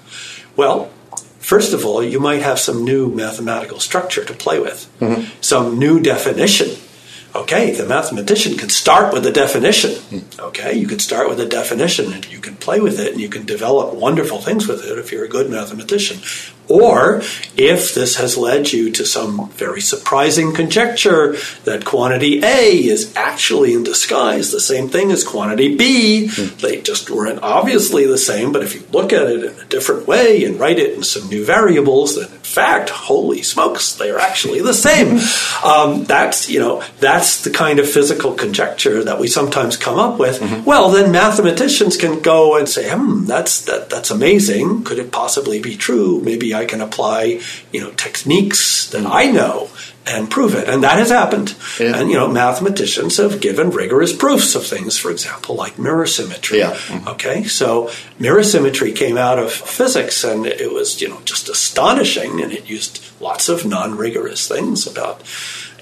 Well, 0.54 0.90
first 1.38 1.72
of 1.72 1.86
all, 1.86 2.02
you 2.02 2.20
might 2.20 2.42
have 2.42 2.60
some 2.60 2.84
new 2.84 3.08
mathematical 3.08 3.80
structure 3.80 4.24
to 4.24 4.34
play 4.34 4.60
with, 4.60 4.88
mm-hmm. 5.00 5.40
some 5.40 5.78
new 5.78 6.00
definition 6.00 6.76
Okay, 7.34 7.72
the 7.72 7.86
mathematician 7.86 8.56
can 8.56 8.70
start 8.70 9.12
with 9.12 9.26
a 9.26 9.30
definition. 9.30 10.24
Okay, 10.38 10.74
you 10.74 10.86
can 10.86 10.98
start 10.98 11.28
with 11.28 11.38
a 11.40 11.46
definition 11.46 12.12
and 12.12 12.30
you 12.30 12.40
can 12.40 12.56
play 12.56 12.80
with 12.80 12.98
it 12.98 13.12
and 13.12 13.20
you 13.20 13.28
can 13.28 13.44
develop 13.44 13.94
wonderful 13.94 14.38
things 14.38 14.66
with 14.66 14.84
it 14.84 14.98
if 14.98 15.12
you're 15.12 15.24
a 15.24 15.28
good 15.28 15.50
mathematician. 15.50 16.18
Or 16.68 17.22
if 17.56 17.94
this 17.94 18.16
has 18.16 18.36
led 18.36 18.72
you 18.72 18.90
to 18.92 19.04
some 19.06 19.48
very 19.50 19.80
surprising 19.80 20.54
conjecture 20.54 21.36
that 21.64 21.84
quantity 21.84 22.42
A 22.44 22.84
is 22.84 23.14
actually 23.16 23.74
in 23.74 23.84
disguise 23.84 24.52
the 24.52 24.60
same 24.60 24.88
thing 24.88 25.10
as 25.10 25.24
quantity 25.24 25.76
B, 25.76 26.26
they 26.26 26.80
just 26.80 27.10
weren't 27.10 27.42
obviously 27.42 28.06
the 28.06 28.18
same, 28.18 28.52
but 28.52 28.62
if 28.62 28.74
you 28.74 28.82
look 28.92 29.12
at 29.12 29.28
it 29.28 29.44
in 29.44 29.58
a 29.60 29.64
different 29.66 30.06
way 30.06 30.44
and 30.44 30.60
write 30.60 30.78
it 30.78 30.94
in 30.94 31.02
some 31.02 31.28
new 31.28 31.44
variables, 31.44 32.16
then 32.16 32.30
in 32.30 32.38
fact, 32.38 32.90
holy 32.90 33.42
smokes, 33.42 33.94
they 33.94 34.10
are 34.10 34.18
actually 34.18 34.60
the 34.60 34.74
same. 34.74 35.18
Um, 35.64 36.04
that's, 36.04 36.48
you 36.48 36.60
know, 36.60 36.82
that's 37.00 37.44
the 37.44 37.50
kind 37.50 37.78
of 37.78 37.88
physical 37.88 38.34
conjecture 38.34 39.04
that 39.04 39.18
we 39.18 39.28
sometimes 39.28 39.76
come 39.76 39.98
up 39.98 40.18
with. 40.18 40.40
Mm-hmm. 40.40 40.64
Well, 40.64 40.90
then 40.90 41.12
mathematicians 41.12 41.96
can 41.96 42.20
go 42.20 42.56
and 42.56 42.68
say, 42.68 42.90
hmm, 42.90 43.24
that's, 43.24 43.62
that, 43.62 43.90
that's 43.90 44.10
amazing. 44.10 44.84
Could 44.84 44.98
it 44.98 45.12
possibly 45.12 45.60
be 45.60 45.76
true? 45.76 46.20
Maybe 46.20 46.54
I 46.58 46.66
can 46.66 46.80
apply, 46.80 47.40
you 47.72 47.80
know, 47.80 47.90
techniques 47.92 48.90
that 48.90 49.06
I 49.06 49.30
know 49.30 49.70
and 50.08 50.30
prove 50.30 50.54
it. 50.54 50.68
And 50.68 50.82
that 50.82 50.98
has 50.98 51.10
happened. 51.10 51.54
Yeah. 51.78 51.96
And, 51.96 52.10
you 52.10 52.16
know, 52.16 52.28
mathematicians 52.28 53.18
have 53.18 53.40
given 53.40 53.70
rigorous 53.70 54.14
proofs 54.14 54.54
of 54.54 54.66
things, 54.66 54.98
for 54.98 55.10
example, 55.10 55.54
like 55.54 55.78
mirror 55.78 56.06
symmetry. 56.06 56.58
Yeah. 56.58 56.74
Mm-hmm. 56.74 57.08
Okay. 57.08 57.44
So 57.44 57.90
mirror 58.18 58.42
symmetry 58.42 58.92
came 58.92 59.18
out 59.18 59.38
of 59.38 59.52
physics 59.52 60.24
and 60.24 60.46
it 60.46 60.72
was, 60.72 61.00
you 61.00 61.08
know, 61.08 61.20
just 61.24 61.48
astonishing. 61.48 62.40
And 62.40 62.52
it 62.52 62.68
used 62.68 63.04
lots 63.20 63.48
of 63.48 63.66
non 63.66 63.96
rigorous 63.96 64.48
things 64.48 64.86
about 64.86 65.22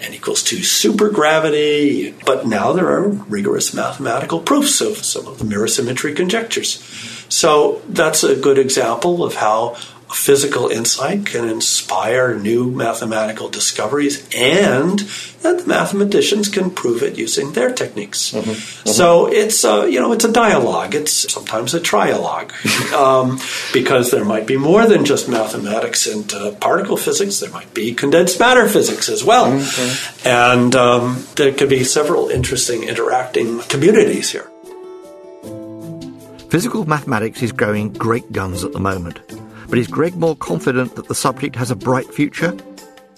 n 0.00 0.12
equals 0.12 0.42
2 0.42 0.56
supergravity. 0.59 2.14
But 2.25 2.47
now 2.47 2.73
there 2.73 2.88
are 2.88 3.09
rigorous 3.09 3.73
mathematical 3.73 4.40
proofs 4.40 4.80
of 4.80 4.99
some 4.99 5.26
of 5.26 5.38
the 5.38 5.45
mirror 5.45 5.68
symmetry 5.68 6.14
conjectures. 6.14 6.83
So 7.28 7.83
that's 7.88 8.23
a 8.25 8.37
good 8.37 8.59
example 8.59 9.25
of 9.25 9.35
how 9.35 9.76
physical 10.13 10.69
insight 10.69 11.27
can 11.27 11.49
inspire 11.49 12.39
new 12.39 12.71
mathematical 12.71 13.49
discoveries 13.49 14.27
and 14.35 15.01
that 15.43 15.59
the 15.59 15.67
mathematicians 15.67 16.49
can 16.49 16.71
prove 16.71 17.03
it 17.03 17.19
using 17.19 17.53
their 17.53 17.73
techniques. 17.73 18.31
Mm-hmm. 18.31 18.51
Mm-hmm. 18.51 18.89
So 18.89 19.27
it's 19.27 19.65
a, 19.65 19.91
you 19.91 20.01
know 20.01 20.13
it's 20.13 20.25
a 20.25 20.33
dialogue. 20.33 20.95
It's 20.95 21.33
sometimes 21.33 21.75
a 21.75 21.81
trialogue 21.81 22.53
um, 22.93 23.41
because 23.73 24.11
there 24.11 24.25
might 24.25 24.47
be 24.47 24.57
more 24.57 24.87
than 24.87 25.05
just 25.05 25.29
mathematics 25.29 26.07
and 26.07 26.33
uh, 26.33 26.53
particle 26.53 26.97
physics. 26.97 27.41
There 27.41 27.51
might 27.51 27.75
be 27.75 27.93
condensed 27.93 28.39
matter 28.39 28.69
physics 28.69 29.09
as 29.09 29.25
well, 29.25 29.47
mm-hmm. 29.47 30.29
and 30.29 30.75
um, 30.77 31.25
there 31.35 31.53
could 31.53 31.69
be 31.69 31.85
several 31.85 32.29
interesting 32.29 32.85
interacting 32.85 33.61
communities 33.63 34.31
here. 34.31 34.51
Physical 36.49 36.85
mathematics 36.85 37.43
is 37.43 37.51
growing 37.51 37.93
great 37.93 38.31
guns 38.31 38.63
at 38.63 38.73
the 38.73 38.79
moment. 38.79 39.19
But 39.69 39.79
is 39.79 39.89
Greg 39.89 40.15
Moore 40.15 40.37
confident 40.37 40.95
that 40.97 41.09
the 41.09 41.15
subject 41.15 41.57
has 41.57 41.71
a 41.71 41.77
bright 41.77 42.13
future? 42.13 42.57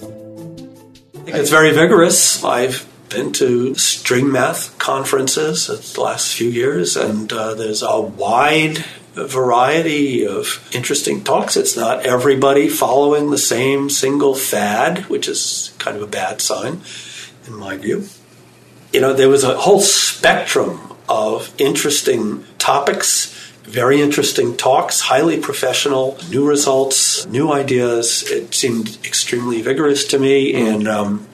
I 0.00 1.30
think 1.30 1.36
it's 1.36 1.50
very 1.50 1.72
vigorous. 1.72 2.42
I've 2.42 2.88
been 3.10 3.32
to 3.32 3.74
string 3.74 4.30
math 4.32 4.78
conferences 4.78 5.66
the 5.66 6.00
last 6.00 6.34
few 6.34 6.48
years, 6.48 6.96
and 6.96 7.32
uh, 7.32 7.54
there's 7.54 7.82
a 7.82 8.00
wide 8.00 8.84
variety 9.14 10.26
of 10.26 10.66
interesting 10.72 11.24
talks. 11.24 11.56
It's 11.56 11.76
not 11.76 12.06
everybody 12.06 12.68
following 12.68 13.30
the 13.30 13.38
same 13.38 13.90
single 13.90 14.34
fad, 14.34 15.06
which 15.06 15.28
is 15.28 15.74
kind 15.78 15.96
of 15.96 16.02
a 16.02 16.06
bad 16.06 16.40
sign, 16.40 16.80
in 17.46 17.54
my 17.54 17.76
view. 17.76 18.06
You 18.92 19.00
know, 19.00 19.12
there 19.12 19.28
was 19.28 19.44
a 19.44 19.56
whole 19.58 19.80
spectrum 19.80 20.80
of 21.08 21.52
interesting 21.58 22.44
topics 22.58 23.34
very 23.68 24.00
interesting 24.00 24.56
talks, 24.56 25.00
highly 25.00 25.38
professional, 25.38 26.18
new 26.30 26.46
results, 26.46 27.26
new 27.26 27.52
ideas. 27.52 28.22
It 28.30 28.54
seemed 28.54 28.98
extremely 29.04 29.62
vigorous 29.62 30.06
to 30.08 30.18
me 30.18 30.52
mm. 30.52 30.74
in 30.74 30.86
um, 30.86 31.26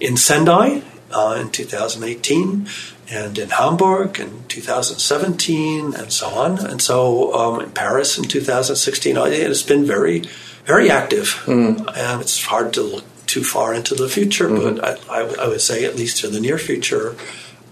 in 0.00 0.16
Sendai 0.16 0.82
uh, 1.12 1.38
in 1.40 1.50
2018 1.50 2.66
and 3.10 3.38
in 3.38 3.50
Hamburg 3.50 4.18
in 4.18 4.44
2017 4.48 5.94
and 5.94 6.12
so 6.12 6.28
on. 6.28 6.58
And 6.66 6.80
so 6.80 7.34
um, 7.34 7.60
in 7.60 7.70
Paris 7.70 8.18
in 8.18 8.24
2016, 8.24 9.16
it's 9.16 9.62
been 9.62 9.84
very, 9.84 10.24
very 10.64 10.90
active. 10.90 11.42
Mm. 11.44 11.86
And 11.96 12.20
it's 12.20 12.42
hard 12.44 12.72
to 12.74 12.82
look 12.82 13.04
too 13.26 13.44
far 13.44 13.74
into 13.74 13.94
the 13.94 14.08
future, 14.08 14.48
mm-hmm. 14.48 14.76
but 14.76 15.08
I, 15.10 15.20
I, 15.20 15.44
I, 15.44 15.48
would 15.48 15.60
say, 15.60 15.84
at 15.84 15.96
least 15.96 16.20
for 16.20 16.28
the 16.28 16.40
near 16.40 16.58
future, 16.58 17.16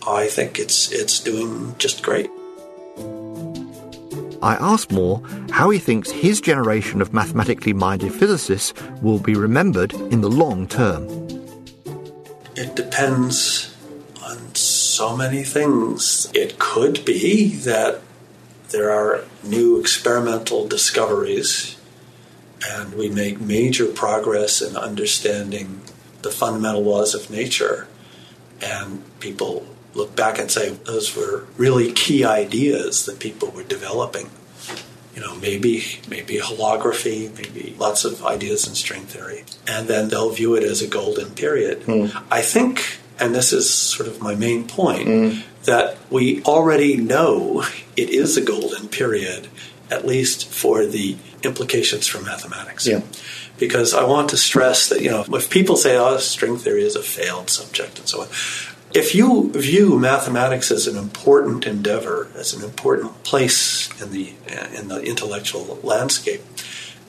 I 0.06 0.26
think 0.26 0.58
it's 0.58 0.90
it's 0.90 1.20
doing 1.20 1.74
just 1.78 2.02
great. 2.02 2.30
I 4.42 4.56
asked 4.56 4.90
Moore 4.90 5.22
how 5.50 5.70
he 5.70 5.78
thinks 5.78 6.10
his 6.10 6.40
generation 6.40 7.00
of 7.00 7.14
mathematically 7.14 7.72
minded 7.72 8.12
physicists 8.12 8.74
will 9.00 9.20
be 9.20 9.34
remembered 9.34 9.92
in 9.92 10.20
the 10.20 10.28
long 10.28 10.66
term. 10.66 11.06
It 12.56 12.74
depends 12.74 13.74
on 14.22 14.54
so 14.54 15.16
many 15.16 15.44
things. 15.44 16.30
It 16.34 16.58
could 16.58 17.04
be 17.04 17.54
that 17.56 18.00
there 18.70 18.90
are 18.90 19.24
new 19.44 19.78
experimental 19.78 20.66
discoveries 20.66 21.76
and 22.68 22.94
we 22.94 23.08
make 23.08 23.40
major 23.40 23.86
progress 23.86 24.60
in 24.60 24.76
understanding 24.76 25.82
the 26.22 26.30
fundamental 26.30 26.82
laws 26.82 27.14
of 27.14 27.30
nature 27.30 27.86
and 28.60 29.02
people 29.20 29.66
look 29.94 30.16
back 30.16 30.38
and 30.38 30.50
say 30.50 30.70
those 30.70 31.16
were 31.16 31.46
really 31.56 31.92
key 31.92 32.24
ideas 32.24 33.06
that 33.06 33.18
people 33.18 33.50
were 33.50 33.64
developing. 33.64 34.30
You 35.14 35.20
know, 35.20 35.34
maybe 35.36 35.84
maybe 36.08 36.38
holography, 36.38 37.34
maybe 37.36 37.76
lots 37.78 38.06
of 38.06 38.24
ideas 38.24 38.66
in 38.66 38.74
string 38.74 39.02
theory, 39.02 39.44
and 39.68 39.86
then 39.86 40.08
they'll 40.08 40.30
view 40.30 40.54
it 40.54 40.64
as 40.64 40.80
a 40.80 40.86
golden 40.86 41.34
period. 41.34 41.82
Mm. 41.82 42.24
I 42.30 42.40
think, 42.40 42.98
and 43.20 43.34
this 43.34 43.52
is 43.52 43.68
sort 43.68 44.08
of 44.08 44.22
my 44.22 44.34
main 44.34 44.66
point, 44.66 45.08
mm. 45.08 45.42
that 45.64 45.98
we 46.10 46.42
already 46.44 46.96
know 46.96 47.62
it 47.94 48.08
is 48.08 48.38
a 48.38 48.40
golden 48.40 48.88
period, 48.88 49.48
at 49.90 50.06
least 50.06 50.48
for 50.48 50.86
the 50.86 51.18
implications 51.42 52.06
for 52.06 52.22
mathematics. 52.22 52.86
Yeah. 52.86 53.02
Because 53.58 53.92
I 53.94 54.04
want 54.04 54.30
to 54.30 54.36
stress 54.38 54.88
that, 54.88 55.02
you 55.02 55.10
know, 55.10 55.24
if 55.28 55.50
people 55.50 55.76
say, 55.76 55.96
oh, 55.96 56.16
string 56.16 56.56
theory 56.56 56.84
is 56.84 56.96
a 56.96 57.02
failed 57.02 57.50
subject 57.50 57.98
and 57.98 58.08
so 58.08 58.22
on, 58.22 58.28
if 58.94 59.14
you 59.14 59.50
view 59.52 59.98
mathematics 59.98 60.70
as 60.70 60.86
an 60.86 60.96
important 60.96 61.66
endeavor, 61.66 62.28
as 62.36 62.52
an 62.54 62.62
important 62.64 63.22
place 63.24 63.88
in 64.00 64.12
the 64.12 64.34
in 64.76 64.88
the 64.88 65.02
intellectual 65.02 65.78
landscape, 65.82 66.42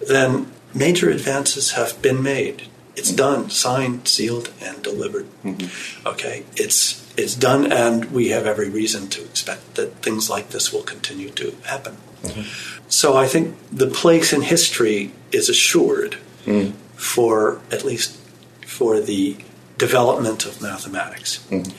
then 0.07 0.51
major 0.73 1.09
advances 1.09 1.71
have 1.71 2.01
been 2.01 2.21
made. 2.21 2.63
It's 2.95 3.11
done, 3.11 3.49
signed, 3.49 4.07
sealed, 4.07 4.51
and 4.61 4.81
delivered. 4.83 5.25
Mm-hmm. 5.43 6.07
Okay, 6.07 6.45
it's 6.55 7.03
it's 7.17 7.35
done, 7.35 7.71
and 7.71 8.11
we 8.11 8.29
have 8.29 8.45
every 8.45 8.69
reason 8.69 9.07
to 9.09 9.23
expect 9.23 9.75
that 9.75 10.01
things 10.01 10.29
like 10.29 10.49
this 10.49 10.71
will 10.71 10.83
continue 10.83 11.29
to 11.31 11.55
happen. 11.65 11.97
Mm-hmm. 12.23 12.83
So 12.87 13.17
I 13.17 13.27
think 13.27 13.55
the 13.71 13.87
place 13.87 14.31
in 14.31 14.43
history 14.43 15.11
is 15.31 15.49
assured 15.49 16.17
mm. 16.45 16.73
for 16.95 17.59
at 17.71 17.83
least 17.83 18.17
for 18.65 18.99
the 18.99 19.37
development 19.77 20.45
of 20.45 20.61
mathematics. 20.61 21.45
Mm-hmm. 21.49 21.71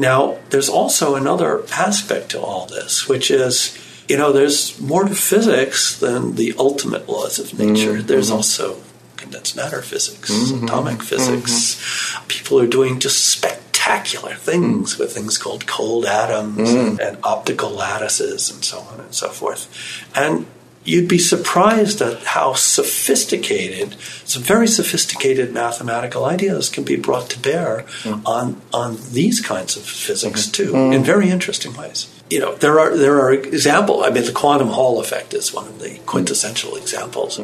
Now, 0.00 0.38
there's 0.50 0.68
also 0.68 1.16
another 1.16 1.64
aspect 1.72 2.30
to 2.30 2.40
all 2.40 2.66
this, 2.66 3.08
which 3.08 3.30
is, 3.30 3.76
you 4.08 4.16
know, 4.16 4.32
there's 4.32 4.80
more 4.80 5.04
to 5.04 5.14
physics 5.14 5.98
than 5.98 6.36
the 6.36 6.54
ultimate 6.56 7.08
laws 7.08 7.38
of 7.38 7.58
nature. 7.58 7.94
Mm-hmm. 7.94 8.06
There's 8.06 8.30
also 8.30 8.80
condensed 9.16 9.56
matter 9.56 9.82
physics, 9.82 10.30
mm-hmm. 10.30 10.64
atomic 10.64 11.02
physics. 11.02 11.52
Mm-hmm. 11.52 12.26
People 12.28 12.60
are 12.60 12.68
doing 12.68 13.00
just 13.00 13.26
spectacular 13.26 14.34
things 14.34 14.98
with 14.98 15.12
things 15.12 15.36
called 15.36 15.66
cold 15.66 16.06
atoms 16.06 16.70
and, 16.72 16.98
mm. 16.98 17.08
and 17.08 17.18
optical 17.24 17.70
lattices 17.70 18.50
and 18.50 18.64
so 18.64 18.78
on 18.80 19.00
and 19.00 19.14
so 19.14 19.28
forth. 19.28 19.68
And 20.14 20.46
you'd 20.88 21.08
be 21.08 21.18
surprised 21.18 22.00
at 22.00 22.22
how 22.22 22.54
sophisticated, 22.54 23.94
some 24.24 24.42
very 24.42 24.66
sophisticated 24.66 25.52
mathematical 25.52 26.24
ideas 26.24 26.70
can 26.70 26.82
be 26.82 26.96
brought 26.96 27.28
to 27.30 27.38
bear 27.38 27.84
mm. 28.02 28.22
on 28.24 28.60
on 28.72 28.96
these 29.12 29.40
kinds 29.40 29.76
of 29.76 29.82
physics 29.82 30.46
mm-hmm. 30.46 30.52
too, 30.52 30.72
mm. 30.72 30.94
in 30.94 31.04
very 31.04 31.28
interesting 31.28 31.76
ways. 31.76 32.08
You 32.30 32.40
know, 32.40 32.54
there 32.56 32.80
are 32.80 32.96
there 32.96 33.20
are 33.20 33.32
examples. 33.32 34.04
I 34.06 34.10
mean, 34.10 34.24
the 34.24 34.32
quantum 34.32 34.68
Hall 34.68 34.98
effect 35.00 35.34
is 35.34 35.52
one 35.52 35.68
of 35.68 35.78
the 35.78 35.98
quintessential 36.06 36.76
examples. 36.76 37.38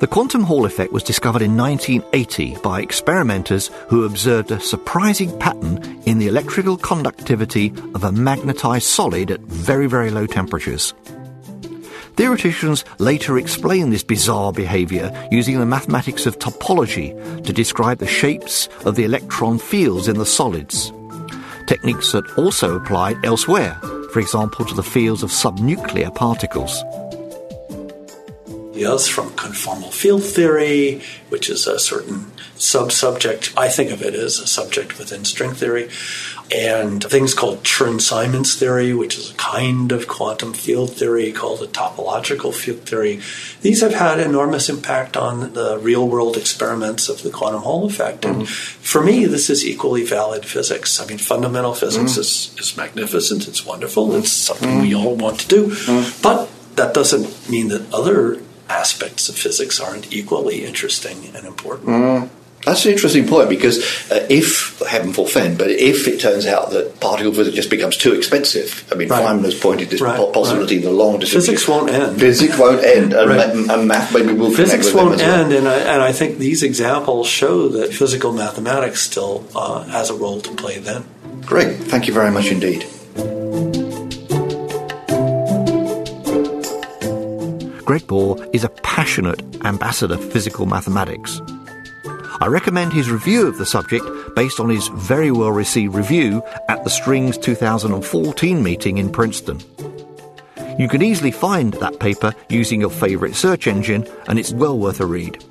The 0.00 0.06
quantum 0.06 0.44
Hall 0.44 0.64
effect 0.64 0.92
was 0.92 1.02
discovered 1.02 1.42
in 1.42 1.56
1980 1.56 2.58
by 2.62 2.80
experimenters 2.80 3.70
who 3.88 4.04
observed 4.04 4.52
a 4.52 4.60
surprising 4.60 5.36
pattern 5.40 6.00
in 6.06 6.18
the 6.18 6.28
electrical 6.28 6.76
conductivity 6.76 7.72
of 7.96 8.04
a 8.04 8.12
magnetized 8.12 8.86
solid 8.86 9.32
at 9.32 9.40
very, 9.40 9.88
very 9.88 10.10
low 10.10 10.26
temperatures. 10.26 10.94
Theoreticians 12.18 12.84
later 12.98 13.38
explain 13.38 13.90
this 13.90 14.02
bizarre 14.02 14.52
behavior 14.52 15.12
using 15.30 15.60
the 15.60 15.64
mathematics 15.64 16.26
of 16.26 16.40
topology 16.40 17.14
to 17.44 17.52
describe 17.52 17.98
the 17.98 18.08
shapes 18.08 18.68
of 18.84 18.96
the 18.96 19.04
electron 19.04 19.56
fields 19.56 20.08
in 20.08 20.18
the 20.18 20.26
solids. 20.26 20.92
Techniques 21.68 22.10
that 22.10 22.28
also 22.36 22.74
applied 22.74 23.24
elsewhere, 23.24 23.78
for 24.12 24.18
example 24.18 24.64
to 24.64 24.74
the 24.74 24.82
fields 24.82 25.22
of 25.22 25.30
subnuclear 25.30 26.12
particles. 26.12 26.82
From 29.08 29.30
conformal 29.30 29.92
field 29.92 30.24
theory, 30.24 31.02
which 31.28 31.48
is 31.48 31.68
a 31.68 31.78
certain 31.78 32.32
sub-subject. 32.56 33.52
I 33.56 33.68
think 33.68 33.92
of 33.92 34.02
it 34.02 34.14
as 34.14 34.40
a 34.40 34.46
subject 34.48 34.98
within 34.98 35.24
string 35.24 35.52
theory 35.52 35.88
and 36.54 37.04
things 37.04 37.34
called 37.34 37.62
Chern-Simons 37.62 38.56
theory, 38.56 38.94
which 38.94 39.18
is 39.18 39.30
a 39.30 39.34
kind 39.34 39.92
of 39.92 40.08
quantum 40.08 40.54
field 40.54 40.94
theory 40.94 41.30
called 41.32 41.62
a 41.62 41.66
topological 41.66 42.54
field 42.54 42.80
theory. 42.80 43.20
These 43.60 43.82
have 43.82 43.94
had 43.94 44.18
enormous 44.18 44.68
impact 44.68 45.16
on 45.16 45.52
the 45.52 45.78
real 45.78 46.08
world 46.08 46.36
experiments 46.36 47.08
of 47.08 47.22
the 47.22 47.30
quantum 47.30 47.62
Hall 47.62 47.86
effect. 47.86 48.22
Mm-hmm. 48.22 48.40
And 48.40 48.48
for 48.48 49.02
me, 49.02 49.26
this 49.26 49.50
is 49.50 49.66
equally 49.66 50.04
valid 50.04 50.46
physics. 50.46 51.00
I 51.00 51.06
mean, 51.06 51.18
fundamental 51.18 51.74
physics 51.74 52.12
mm-hmm. 52.12 52.20
is, 52.20 52.54
is 52.58 52.76
magnificent, 52.76 53.46
it's 53.46 53.66
wonderful, 53.66 54.14
it's 54.14 54.32
something 54.32 54.68
mm-hmm. 54.68 54.82
we 54.82 54.94
all 54.94 55.16
want 55.16 55.40
to 55.40 55.48
do. 55.48 55.66
Mm-hmm. 55.66 56.22
But 56.22 56.50
that 56.76 56.94
doesn't 56.94 57.50
mean 57.50 57.68
that 57.68 57.92
other 57.92 58.40
aspects 58.70 59.28
of 59.28 59.36
physics 59.36 59.80
aren't 59.80 60.12
equally 60.12 60.64
interesting 60.64 61.30
and 61.34 61.46
important. 61.46 62.30
That's 62.68 62.84
an 62.84 62.92
interesting 62.92 63.26
point 63.26 63.48
because 63.48 63.78
uh, 64.10 64.26
if, 64.28 64.78
heaven 64.80 65.14
forfend, 65.14 65.56
but 65.56 65.70
if 65.70 66.06
it 66.06 66.20
turns 66.20 66.44
out 66.44 66.70
that 66.70 67.00
particle 67.00 67.32
physics 67.32 67.56
just 67.56 67.70
becomes 67.70 67.96
too 67.96 68.12
expensive, 68.12 68.86
I 68.92 68.94
mean, 68.94 69.08
right. 69.08 69.24
Feynman 69.24 69.44
has 69.44 69.58
pointed 69.58 69.88
this 69.88 70.02
right. 70.02 70.16
possibility 70.34 70.76
right. 70.76 70.84
in 70.84 70.90
the 70.90 70.94
long 70.94 71.18
distribution. 71.18 71.54
Physics 71.54 71.68
won't 71.68 71.90
end. 71.90 72.20
Physics 72.20 72.58
won't 72.58 72.84
end, 72.84 73.14
and, 73.14 73.66
ma- 73.66 73.74
and 73.74 73.88
math 73.88 74.12
maybe 74.12 74.34
will 74.34 74.50
Physics 74.50 74.92
won't 74.92 75.20
end, 75.20 75.52
and, 75.52 75.66
I, 75.66 75.78
and 75.78 76.02
I 76.02 76.12
think 76.12 76.36
these 76.38 76.62
examples 76.62 77.26
show 77.26 77.68
that 77.68 77.94
physical 77.94 78.32
mathematics 78.32 79.00
still 79.00 79.46
uh, 79.56 79.84
has 79.84 80.10
a 80.10 80.14
role 80.14 80.40
to 80.42 80.54
play 80.54 80.78
then. 80.78 81.04
Great. 81.46 81.78
Thank 81.78 82.06
you 82.06 82.12
very 82.12 82.30
much 82.30 82.48
indeed. 82.48 82.86
Greg 87.86 88.10
Moore 88.10 88.46
is 88.52 88.64
a 88.64 88.68
passionate 88.68 89.40
ambassador 89.64 90.18
for 90.18 90.30
physical 90.30 90.66
mathematics. 90.66 91.40
I 92.40 92.46
recommend 92.46 92.92
his 92.92 93.10
review 93.10 93.48
of 93.48 93.58
the 93.58 93.66
subject 93.66 94.06
based 94.36 94.60
on 94.60 94.70
his 94.70 94.86
very 94.88 95.32
well 95.32 95.50
received 95.50 95.96
review 95.96 96.40
at 96.68 96.84
the 96.84 96.90
Strings 96.90 97.36
2014 97.36 98.62
meeting 98.62 98.98
in 98.98 99.10
Princeton. 99.10 99.60
You 100.78 100.88
can 100.88 101.02
easily 101.02 101.32
find 101.32 101.74
that 101.74 101.98
paper 101.98 102.32
using 102.48 102.80
your 102.80 102.90
favourite 102.90 103.34
search 103.34 103.66
engine, 103.66 104.06
and 104.28 104.38
it's 104.38 104.52
well 104.52 104.78
worth 104.78 105.00
a 105.00 105.06
read. 105.06 105.44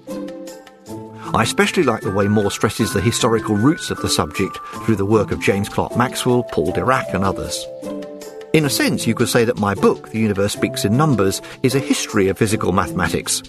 I 1.33 1.43
especially 1.43 1.83
like 1.83 2.03
the 2.03 2.11
way 2.11 2.29
Moore 2.29 2.51
stresses 2.51 2.93
the 2.93 3.01
historical 3.01 3.57
roots 3.57 3.91
of 3.91 3.97
the 3.97 4.07
subject 4.07 4.57
through 4.85 4.95
the 4.95 5.05
work 5.05 5.31
of 5.31 5.41
James 5.41 5.67
Clerk 5.67 5.97
Maxwell, 5.97 6.43
Paul 6.43 6.71
Dirac, 6.71 7.13
and 7.13 7.25
others. 7.25 7.65
In 8.53 8.63
a 8.63 8.69
sense, 8.69 9.05
you 9.05 9.13
could 9.13 9.27
say 9.27 9.43
that 9.43 9.59
my 9.59 9.75
book, 9.75 10.09
The 10.09 10.19
Universe 10.19 10.53
Speaks 10.53 10.85
in 10.85 10.95
Numbers, 10.95 11.41
is 11.63 11.75
a 11.75 11.79
history 11.79 12.29
of 12.29 12.37
physical 12.37 12.71
mathematics, 12.71 13.43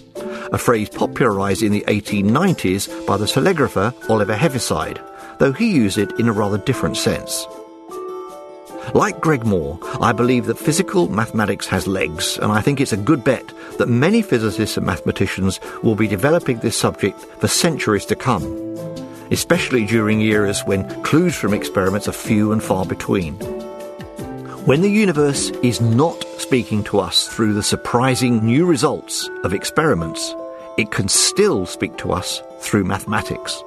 a 0.51 0.57
phrase 0.57 0.89
popularised 0.89 1.63
in 1.63 1.71
the 1.71 1.83
1890s 1.87 3.05
by 3.05 3.17
the 3.17 3.27
telegrapher 3.27 3.93
Oliver 4.09 4.35
Heaviside, 4.35 4.99
though 5.39 5.53
he 5.53 5.71
used 5.71 5.97
it 5.97 6.11
in 6.19 6.27
a 6.27 6.33
rather 6.33 6.57
different 6.57 6.97
sense. 6.97 7.45
Like 8.93 9.21
Greg 9.21 9.45
Moore, 9.45 9.79
I 10.01 10.13
believe 10.13 10.47
that 10.47 10.57
physical 10.57 11.09
mathematics 11.09 11.67
has 11.67 11.85
legs, 11.85 12.39
and 12.39 12.51
I 12.51 12.61
think 12.61 12.81
it's 12.81 12.93
a 12.93 12.97
good 12.97 13.23
bet 13.23 13.53
that 13.77 13.87
many 13.87 14.23
physicists 14.23 14.77
and 14.77 14.85
mathematicians 14.85 15.59
will 15.83 15.95
be 15.95 16.07
developing 16.07 16.59
this 16.59 16.77
subject 16.77 17.19
for 17.39 17.47
centuries 17.47 18.05
to 18.05 18.15
come, 18.15 18.45
especially 19.29 19.85
during 19.85 20.21
eras 20.21 20.61
when 20.65 20.89
clues 21.03 21.35
from 21.35 21.53
experiments 21.53 22.07
are 22.07 22.13
few 22.13 22.51
and 22.51 22.63
far 22.63 22.83
between. 22.83 23.35
When 24.65 24.81
the 24.81 24.89
universe 24.89 25.49
is 25.61 25.81
not 25.81 26.23
speaking 26.37 26.83
to 26.85 26.99
us 26.99 27.27
through 27.27 27.53
the 27.53 27.63
surprising 27.63 28.43
new 28.43 28.65
results 28.65 29.29
of 29.43 29.53
experiments, 29.53 30.33
it 30.79 30.91
can 30.91 31.09
still 31.09 31.65
speak 31.65 31.97
to 31.97 32.13
us 32.13 32.41
through 32.61 32.85
mathematics. 32.85 33.61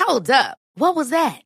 Hold 0.00 0.30
up. 0.30 0.58
What 0.74 0.96
was 0.96 1.10
that? 1.10 1.45